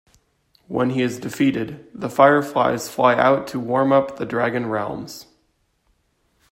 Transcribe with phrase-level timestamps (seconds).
[0.67, 5.27] When he is defeated, the fireflies fly out to warm Up the Dragon Realms.